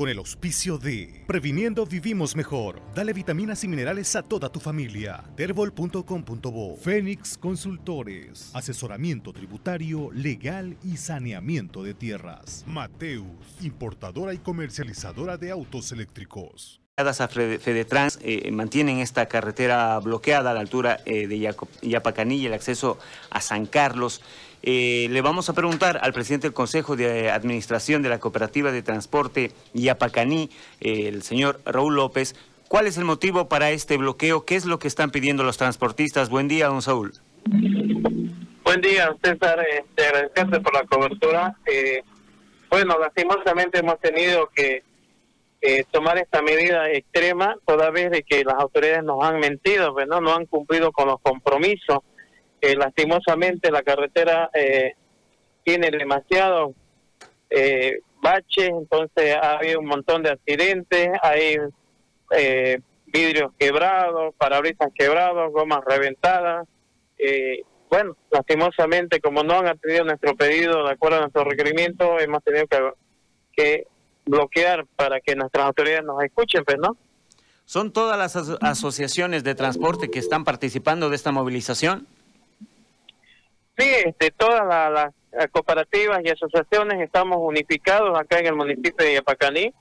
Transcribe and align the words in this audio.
con 0.00 0.08
el 0.08 0.16
auspicio 0.16 0.78
de 0.78 1.24
Previniendo 1.26 1.84
Vivimos 1.84 2.34
Mejor. 2.34 2.80
Dale 2.94 3.12
vitaminas 3.12 3.64
y 3.64 3.68
minerales 3.68 4.16
a 4.16 4.22
toda 4.22 4.48
tu 4.48 4.58
familia. 4.58 5.22
Terbol.com.bo 5.36 6.76
Fénix 6.78 7.36
Consultores. 7.36 8.50
Asesoramiento 8.54 9.34
tributario, 9.34 10.10
legal 10.14 10.78
y 10.82 10.96
saneamiento 10.96 11.82
de 11.82 11.92
tierras. 11.92 12.64
Mateus, 12.66 13.26
importadora 13.60 14.32
y 14.32 14.38
comercializadora 14.38 15.36
de 15.36 15.50
autos 15.50 15.92
eléctricos 15.92 16.80
a 17.08 17.28
Fedetrans 17.28 18.18
eh, 18.22 18.50
mantienen 18.50 18.98
esta 18.98 19.26
carretera 19.26 19.98
bloqueada 20.00 20.50
a 20.50 20.54
la 20.54 20.60
altura 20.60 21.00
eh, 21.06 21.26
de 21.26 21.54
Yapacaní 21.82 22.36
y 22.36 22.46
el 22.46 22.52
acceso 22.52 22.98
a 23.30 23.40
San 23.40 23.66
Carlos. 23.66 24.20
Eh, 24.62 25.08
le 25.10 25.20
vamos 25.22 25.48
a 25.48 25.54
preguntar 25.54 26.00
al 26.02 26.12
presidente 26.12 26.46
del 26.46 26.54
Consejo 26.54 26.96
de 26.96 27.30
Administración 27.30 28.02
de 28.02 28.08
la 28.08 28.20
Cooperativa 28.20 28.72
de 28.72 28.82
Transporte 28.82 29.52
Yapacaní, 29.72 30.50
el 30.80 31.22
señor 31.22 31.60
Raúl 31.64 31.96
López, 31.96 32.34
cuál 32.68 32.86
es 32.86 32.98
el 32.98 33.04
motivo 33.04 33.48
para 33.48 33.70
este 33.70 33.96
bloqueo, 33.96 34.44
qué 34.44 34.56
es 34.56 34.66
lo 34.66 34.78
que 34.78 34.88
están 34.88 35.10
pidiendo 35.10 35.42
los 35.44 35.56
transportistas. 35.56 36.28
Buen 36.28 36.48
día, 36.48 36.66
don 36.66 36.82
Saúl. 36.82 37.12
Buen 38.64 38.80
día, 38.82 39.16
César. 39.22 39.64
Te 39.94 40.06
agradecerte 40.06 40.60
por 40.60 40.74
la 40.74 40.84
cobertura. 40.84 41.56
bueno, 42.68 42.98
lastimosamente 42.98 43.78
hemos 43.78 43.98
tenido 43.98 44.48
que 44.54 44.82
eh, 45.62 45.84
tomar 45.90 46.16
esta 46.16 46.40
medida 46.40 46.90
extrema 46.90 47.54
toda 47.66 47.90
vez 47.90 48.10
de 48.10 48.22
que 48.22 48.44
las 48.44 48.54
autoridades 48.54 49.04
nos 49.04 49.22
han 49.22 49.40
mentido, 49.40 49.92
pues, 49.92 50.06
¿no? 50.06 50.20
no 50.20 50.34
han 50.34 50.46
cumplido 50.46 50.90
con 50.90 51.08
los 51.08 51.20
compromisos. 51.20 51.98
Eh, 52.60 52.76
lastimosamente 52.76 53.70
la 53.70 53.82
carretera 53.82 54.50
eh, 54.52 54.92
tiene 55.64 55.90
demasiado 55.90 56.74
eh, 57.48 58.00
baches, 58.20 58.68
entonces 58.68 59.34
ha 59.34 59.58
habido 59.58 59.80
un 59.80 59.86
montón 59.86 60.22
de 60.22 60.30
accidentes, 60.30 61.08
hay 61.22 61.56
vidrios 63.06 63.50
quebrados, 63.58 64.34
parabrisas 64.36 64.88
quebrados, 64.94 65.50
gomas 65.52 65.80
reventadas. 65.84 66.68
bueno, 67.88 68.16
lastimosamente 68.30 69.20
como 69.20 69.42
no 69.42 69.58
han 69.58 69.66
atendido 69.66 70.04
nuestro 70.04 70.36
pedido 70.36 70.84
de 70.84 70.92
acuerdo 70.92 71.16
a 71.16 71.20
nuestro 71.22 71.44
requerimiento, 71.44 72.20
hemos 72.20 72.44
tenido 72.44 72.66
que, 72.68 72.92
que 73.52 73.86
bloquear 74.26 74.86
para 74.94 75.20
que 75.20 75.34
nuestras 75.34 75.66
autoridades 75.66 76.04
nos 76.04 76.22
escuchen, 76.22 76.64
pues, 76.64 76.78
¿no? 76.78 76.96
¿Son 77.64 77.92
todas 77.92 78.18
las 78.18 78.36
asociaciones 78.62 79.44
de 79.44 79.54
transporte 79.54 80.10
que 80.10 80.18
están 80.18 80.44
participando 80.44 81.08
de 81.08 81.16
esta 81.16 81.32
movilización? 81.32 82.06
Sí, 83.80 83.88
este, 84.04 84.30
todas 84.30 84.62
las, 84.92 85.14
cooperativas 85.52 86.20
y 86.22 86.28
asociaciones 86.28 87.00
estamos 87.00 87.38
unificados 87.40 88.18
acá 88.18 88.40
en 88.40 88.46
el 88.46 88.56
municipio 88.56 89.06
de 89.06 89.14
Yapacaní. 89.14 89.72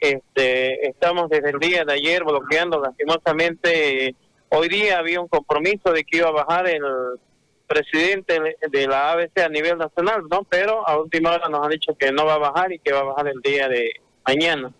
Este, 0.00 0.88
estamos 0.88 1.28
desde 1.28 1.50
el 1.50 1.58
día 1.58 1.84
de 1.84 1.92
ayer 1.92 2.24
bloqueando 2.24 2.80
lastimosamente. 2.80 4.14
Hoy 4.48 4.68
día 4.68 4.98
había 4.98 5.20
un 5.20 5.28
compromiso 5.28 5.92
de 5.92 6.04
que 6.04 6.18
iba 6.18 6.28
a 6.28 6.44
bajar 6.44 6.66
el 6.68 6.82
presidente 7.66 8.56
de 8.70 8.86
la 8.86 9.12
ABC 9.12 9.38
a 9.40 9.48
nivel 9.48 9.76
nacional, 9.76 10.22
¿no? 10.30 10.44
Pero 10.44 10.88
a 10.88 10.98
última 10.98 11.32
hora 11.32 11.48
nos 11.48 11.64
han 11.64 11.70
dicho 11.70 11.94
que 11.98 12.10
no 12.10 12.24
va 12.24 12.34
a 12.34 12.38
bajar 12.38 12.72
y 12.72 12.78
que 12.78 12.92
va 12.92 13.00
a 13.00 13.04
bajar 13.04 13.28
el 13.28 13.40
día 13.42 13.68
de 13.68 13.90
mañana. 14.24 14.72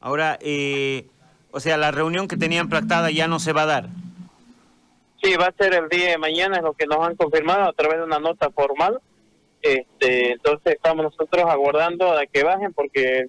Ahora, 0.00 0.36
eh, 0.42 1.06
o 1.52 1.60
sea, 1.60 1.78
la 1.78 1.90
reunión 1.90 2.28
que 2.28 2.36
tenían 2.36 2.68
pactada 2.68 3.10
ya 3.10 3.28
no 3.28 3.38
se 3.38 3.52
va 3.52 3.62
a 3.62 3.66
dar. 3.66 3.88
Sí, 5.22 5.34
va 5.36 5.46
a 5.46 5.54
ser 5.58 5.74
el 5.74 5.88
día 5.88 6.10
de 6.10 6.18
mañana, 6.18 6.58
es 6.58 6.62
lo 6.62 6.74
que 6.74 6.86
nos 6.86 6.98
han 7.06 7.16
confirmado 7.16 7.68
a 7.68 7.72
través 7.72 7.98
de 7.98 8.04
una 8.04 8.18
nota 8.18 8.50
formal. 8.50 9.00
Este, 9.60 10.32
entonces 10.32 10.74
estamos 10.74 11.04
nosotros 11.04 11.44
aguardando 11.46 12.12
a 12.12 12.24
que 12.26 12.44
bajen 12.44 12.72
porque 12.72 13.26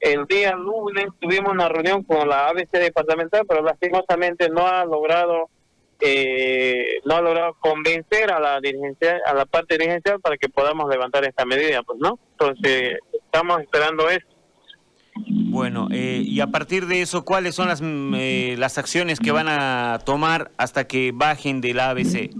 el 0.00 0.26
día 0.26 0.54
lunes 0.54 1.06
tuvimos 1.18 1.52
una 1.52 1.68
reunión 1.68 2.02
con 2.02 2.28
la 2.28 2.48
ABC 2.48 2.72
departamental, 2.72 3.46
pero 3.48 3.62
lastimosamente 3.62 4.50
no 4.50 4.66
ha 4.66 4.84
logrado 4.84 5.48
eh, 6.00 6.98
no 7.04 7.16
ha 7.16 7.22
logrado 7.22 7.54
convencer 7.60 8.30
a 8.30 8.40
la 8.40 8.60
dirigencia, 8.60 9.20
a 9.24 9.32
la 9.32 9.46
parte 9.46 9.78
dirigencial 9.78 10.20
para 10.20 10.36
que 10.36 10.48
podamos 10.48 10.90
levantar 10.90 11.24
esta 11.24 11.46
medida, 11.46 11.82
pues 11.82 11.98
no. 11.98 12.18
Entonces 12.32 12.98
estamos 13.12 13.62
esperando 13.62 14.10
eso. 14.10 14.26
Bueno, 15.54 15.86
eh, 15.92 16.20
y 16.26 16.40
a 16.40 16.48
partir 16.48 16.86
de 16.86 17.00
eso, 17.00 17.24
¿cuáles 17.24 17.54
son 17.54 17.68
las 17.68 17.80
mm, 17.80 18.14
eh, 18.16 18.56
las 18.58 18.76
acciones 18.76 19.20
que 19.20 19.30
van 19.30 19.46
a 19.48 20.00
tomar 20.04 20.50
hasta 20.56 20.88
que 20.88 21.12
bajen 21.14 21.60
del 21.60 21.78
ABC? 21.78 22.30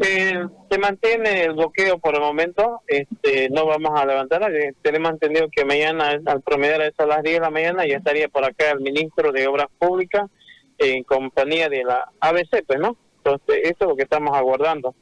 Eh, 0.00 0.46
se 0.70 0.78
mantiene 0.78 1.42
el 1.46 1.54
bloqueo 1.54 1.98
por 1.98 2.14
el 2.14 2.20
momento, 2.20 2.80
este, 2.86 3.50
no 3.50 3.66
vamos 3.66 3.90
a 4.00 4.06
levantar, 4.06 4.40
tenemos 4.82 5.10
entendido 5.10 5.48
que 5.50 5.64
mañana, 5.64 6.20
al 6.26 6.40
promediar 6.42 6.80
eso 6.82 7.02
a 7.02 7.06
las 7.06 7.24
10 7.24 7.34
de 7.34 7.40
la 7.40 7.50
mañana, 7.50 7.84
ya 7.84 7.96
estaría 7.96 8.28
por 8.28 8.44
acá 8.44 8.70
el 8.70 8.78
ministro 8.78 9.32
de 9.32 9.48
Obras 9.48 9.66
Públicas 9.76 10.30
en 10.78 11.02
compañía 11.02 11.68
de 11.68 11.82
la 11.82 12.08
ABC, 12.20 12.64
pues, 12.68 12.78
¿no? 12.78 12.96
Entonces, 13.16 13.62
eso 13.64 13.76
es 13.80 13.88
lo 13.88 13.96
que 13.96 14.04
estamos 14.04 14.36
aguardando. 14.36 14.94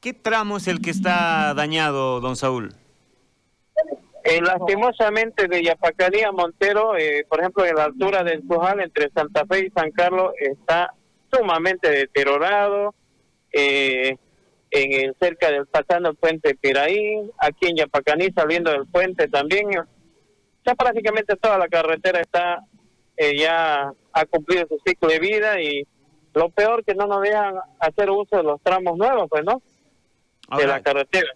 ¿Qué 0.00 0.14
tramo 0.14 0.56
es 0.56 0.66
el 0.66 0.80
que 0.80 0.90
está 0.90 1.52
dañado, 1.52 2.20
don 2.20 2.36
Saúl? 2.36 2.72
Eh, 4.32 4.40
lastimosamente 4.40 5.48
de 5.48 5.62
Yapacaní 5.62 6.22
a 6.22 6.32
Montero, 6.32 6.96
eh, 6.96 7.26
por 7.28 7.40
ejemplo, 7.40 7.64
en 7.64 7.74
la 7.74 7.84
altura 7.84 8.22
del 8.22 8.42
Pujal, 8.42 8.80
entre 8.80 9.10
Santa 9.10 9.44
Fe 9.46 9.66
y 9.66 9.70
San 9.70 9.90
Carlos, 9.90 10.32
está 10.38 10.94
sumamente 11.30 11.90
deteriorado. 11.90 12.94
Eh, 13.52 14.16
en 14.70 14.92
el 14.92 15.14
cerca 15.20 15.50
del 15.50 15.66
pasando 15.66 16.08
el 16.08 16.16
puente 16.16 16.54
Piraí, 16.54 17.30
aquí 17.36 17.68
en 17.68 17.76
Yapacaní 17.76 18.30
saliendo 18.34 18.70
del 18.70 18.86
puente 18.86 19.28
también. 19.28 19.68
Ya 20.64 20.74
prácticamente 20.74 21.36
toda 21.36 21.58
la 21.58 21.68
carretera 21.68 22.20
está 22.20 22.64
eh, 23.16 23.36
ya 23.36 23.92
ha 24.12 24.24
cumplido 24.26 24.66
su 24.68 24.78
ciclo 24.84 25.08
de 25.08 25.18
vida 25.18 25.60
y 25.60 25.86
lo 26.34 26.48
peor 26.48 26.84
que 26.84 26.94
no 26.94 27.06
nos 27.06 27.20
dejan 27.20 27.56
hacer 27.78 28.10
uso 28.10 28.36
de 28.36 28.42
los 28.42 28.60
tramos 28.62 28.96
nuevos, 28.96 29.28
pues, 29.28 29.44
¿no? 29.44 29.60
de 30.56 30.66
la 30.66 30.80
carretera. 30.80 31.28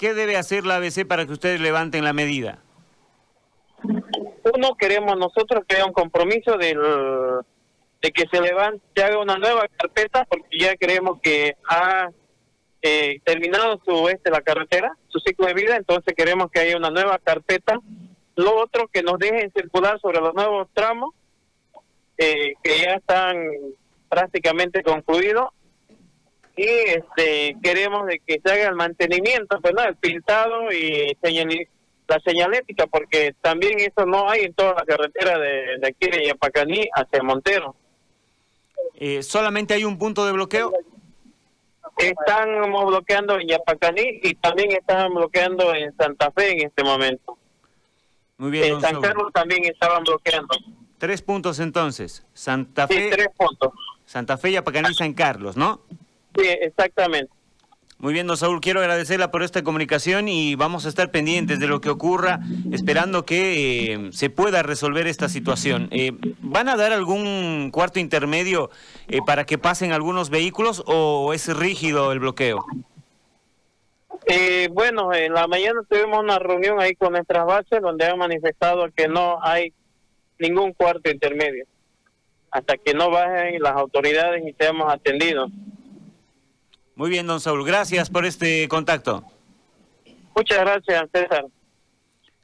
¿Qué 0.00 0.14
debe 0.14 0.38
hacer 0.38 0.64
la 0.64 0.76
ABC 0.76 1.06
para 1.06 1.26
que 1.26 1.32
ustedes 1.32 1.60
levanten 1.60 2.04
la 2.04 2.14
medida? 2.14 2.60
Uno, 3.84 4.74
queremos 4.78 5.18
nosotros 5.18 5.62
que 5.68 5.76
haya 5.76 5.84
un 5.84 5.92
compromiso 5.92 6.56
del, 6.56 6.78
de 8.00 8.10
que 8.10 8.24
se 8.32 8.40
levante, 8.40 8.82
se 8.96 9.04
haga 9.04 9.18
una 9.18 9.36
nueva 9.36 9.68
carpeta, 9.68 10.24
porque 10.24 10.58
ya 10.58 10.74
creemos 10.76 11.20
que 11.20 11.54
ha 11.68 12.08
eh, 12.80 13.20
terminado 13.24 13.78
su 13.84 14.08
este 14.08 14.30
la 14.30 14.40
carretera, 14.40 14.96
su 15.08 15.20
ciclo 15.20 15.46
de 15.46 15.52
vida, 15.52 15.76
entonces 15.76 16.14
queremos 16.16 16.50
que 16.50 16.60
haya 16.60 16.78
una 16.78 16.88
nueva 16.88 17.18
carpeta. 17.18 17.78
Lo 18.36 18.56
otro, 18.56 18.88
que 18.88 19.02
nos 19.02 19.18
dejen 19.18 19.52
circular 19.52 20.00
sobre 20.00 20.20
los 20.20 20.32
nuevos 20.32 20.66
tramos 20.72 21.10
eh, 22.16 22.54
que 22.62 22.78
ya 22.78 22.94
están 22.94 23.36
prácticamente 24.08 24.82
concluidos 24.82 25.50
y 26.56 26.64
este 26.64 27.56
queremos 27.62 28.06
de 28.06 28.20
que 28.20 28.40
se 28.44 28.52
haga 28.52 28.68
el 28.68 28.74
mantenimiento, 28.74 29.60
pues, 29.60 29.74
el 29.86 29.96
pintado 29.96 30.72
y 30.72 31.16
la 32.10 32.20
señalética, 32.20 32.86
porque 32.86 33.34
también 33.40 33.78
eso 33.78 34.04
no 34.04 34.28
hay 34.28 34.42
en 34.42 34.54
toda 34.54 34.74
la 34.74 34.84
carretera 34.84 35.38
de, 35.38 35.80
aquí 35.86 36.10
de 36.10 36.26
Yapacaní 36.26 36.88
hacia 36.92 37.22
Montero. 37.22 37.76
Eh, 38.94 39.22
¿Solamente 39.22 39.74
hay 39.74 39.84
un 39.84 39.98
punto 39.98 40.26
de 40.26 40.32
bloqueo? 40.32 40.72
Están 41.96 42.70
bloqueando 42.72 43.38
en 43.38 43.48
Yapacaní 43.48 44.20
y 44.22 44.34
también 44.34 44.72
están 44.72 45.14
bloqueando 45.14 45.74
en 45.74 45.94
Santa 45.96 46.30
Fe 46.32 46.52
en 46.52 46.66
este 46.66 46.82
momento. 46.82 47.38
Muy 48.38 48.50
bien. 48.50 48.74
En 48.74 48.80
San 48.80 49.00
Carlos 49.00 49.32
también 49.32 49.64
estaban 49.64 50.02
bloqueando. 50.02 50.56
Tres 50.98 51.22
puntos 51.22 51.60
entonces. 51.60 52.26
Santa 52.34 52.88
Fe. 52.88 52.94
Sí, 52.94 53.10
tres 53.10 53.28
puntos. 53.36 53.72
Santa 54.10 54.36
Fe, 54.36 54.50
y 54.50 54.94
San 54.94 55.12
Carlos, 55.12 55.56
¿no? 55.56 55.82
Sí, 56.36 56.46
exactamente. 56.46 57.32
Muy 58.00 58.14
bien, 58.14 58.26
don 58.26 58.38
Saúl, 58.38 58.62
quiero 58.62 58.80
agradecerla 58.80 59.30
por 59.30 59.42
esta 59.42 59.62
comunicación 59.62 60.26
y 60.26 60.54
vamos 60.54 60.86
a 60.86 60.88
estar 60.88 61.10
pendientes 61.10 61.60
de 61.60 61.66
lo 61.66 61.82
que 61.82 61.90
ocurra, 61.90 62.40
esperando 62.72 63.26
que 63.26 63.92
eh, 63.92 64.08
se 64.12 64.30
pueda 64.30 64.62
resolver 64.62 65.06
esta 65.06 65.28
situación. 65.28 65.88
Eh, 65.90 66.12
¿Van 66.40 66.70
a 66.70 66.76
dar 66.76 66.92
algún 66.92 67.70
cuarto 67.70 68.00
intermedio 68.00 68.70
eh, 69.08 69.18
para 69.26 69.44
que 69.44 69.58
pasen 69.58 69.92
algunos 69.92 70.30
vehículos 70.30 70.82
o 70.86 71.34
es 71.34 71.54
rígido 71.54 72.10
el 72.12 72.20
bloqueo? 72.20 72.64
bueno, 74.72 75.12
en 75.12 75.34
la 75.34 75.48
mañana 75.48 75.80
tuvimos 75.88 76.20
una 76.20 76.38
reunión 76.38 76.80
ahí 76.80 76.94
con 76.94 77.12
nuestras 77.12 77.44
bases 77.44 77.82
donde 77.82 78.06
han 78.06 78.16
manifestado 78.16 78.88
que 78.96 79.08
no 79.08 79.42
hay 79.42 79.74
ningún 80.38 80.72
cuarto 80.72 81.10
intermedio 81.10 81.66
hasta 82.50 82.76
que 82.76 82.94
no 82.94 83.10
bajen 83.10 83.60
las 83.60 83.72
autoridades 83.72 84.42
y 84.46 84.54
seamos 84.58 84.92
atendidos. 84.92 85.50
Muy 87.00 87.08
bien, 87.08 87.26
don 87.26 87.40
Saúl, 87.40 87.64
gracias 87.64 88.10
por 88.10 88.26
este 88.26 88.68
contacto. 88.68 89.24
Muchas 90.36 90.58
gracias, 90.58 91.08
César. 91.10 91.46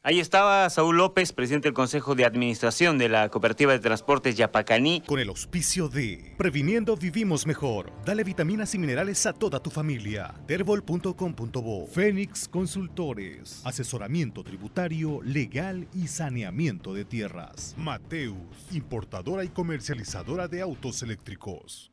Ahí 0.02 0.18
estaba 0.18 0.70
Saúl 0.70 0.96
López, 0.96 1.34
presidente 1.34 1.68
del 1.68 1.74
Consejo 1.74 2.14
de 2.14 2.24
Administración 2.24 2.96
de 2.96 3.10
la 3.10 3.28
Cooperativa 3.28 3.72
de 3.72 3.80
Transportes 3.80 4.34
Yapacaní. 4.34 5.02
Con 5.02 5.20
el 5.20 5.28
auspicio 5.28 5.90
de 5.90 6.34
Previniendo 6.38 6.96
Vivimos 6.96 7.46
Mejor. 7.46 7.92
Dale 8.06 8.24
vitaminas 8.24 8.74
y 8.74 8.78
minerales 8.78 9.26
a 9.26 9.34
toda 9.34 9.60
tu 9.60 9.68
familia. 9.68 10.32
Terbol.com.bo. 10.46 11.86
Fénix 11.88 12.48
Consultores. 12.48 13.60
Asesoramiento 13.62 14.42
tributario, 14.42 15.20
legal 15.22 15.86
y 15.92 16.06
saneamiento 16.06 16.94
de 16.94 17.04
tierras. 17.04 17.74
Mateus, 17.76 18.38
importadora 18.72 19.44
y 19.44 19.48
comercializadora 19.48 20.48
de 20.48 20.62
autos 20.62 21.02
eléctricos. 21.02 21.92